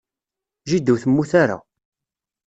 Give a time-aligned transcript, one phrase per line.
[0.69, 1.57] Jida ur temmut ara.